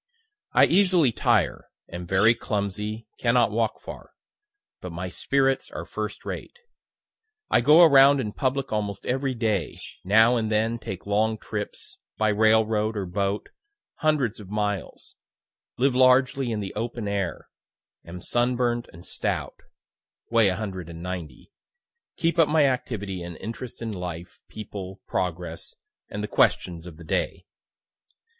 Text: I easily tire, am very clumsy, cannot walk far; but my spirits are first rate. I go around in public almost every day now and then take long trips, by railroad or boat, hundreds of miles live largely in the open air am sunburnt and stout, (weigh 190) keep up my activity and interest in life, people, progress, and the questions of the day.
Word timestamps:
I 0.53 0.65
easily 0.65 1.11
tire, 1.11 1.69
am 1.91 2.07
very 2.07 2.33
clumsy, 2.33 3.05
cannot 3.19 3.51
walk 3.51 3.79
far; 3.81 4.13
but 4.81 4.91
my 4.91 5.09
spirits 5.09 5.69
are 5.69 5.85
first 5.85 6.25
rate. 6.25 6.57
I 7.51 7.61
go 7.61 7.83
around 7.83 8.19
in 8.19 8.33
public 8.33 8.71
almost 8.73 9.05
every 9.05 9.35
day 9.35 9.79
now 10.03 10.37
and 10.37 10.51
then 10.51 10.79
take 10.79 11.05
long 11.05 11.37
trips, 11.37 11.99
by 12.17 12.29
railroad 12.29 12.97
or 12.97 13.05
boat, 13.05 13.49
hundreds 13.97 14.39
of 14.39 14.49
miles 14.49 15.13
live 15.77 15.93
largely 15.93 16.51
in 16.51 16.61
the 16.61 16.73
open 16.73 17.07
air 17.07 17.47
am 18.03 18.21
sunburnt 18.21 18.87
and 18.91 19.05
stout, 19.05 19.57
(weigh 20.31 20.49
190) 20.49 21.51
keep 22.17 22.39
up 22.39 22.47
my 22.49 22.65
activity 22.65 23.21
and 23.21 23.37
interest 23.37 23.83
in 23.83 23.91
life, 23.91 24.39
people, 24.49 24.99
progress, 25.07 25.75
and 26.09 26.23
the 26.23 26.27
questions 26.27 26.87
of 26.87 26.97
the 26.97 27.03
day. 27.03 27.45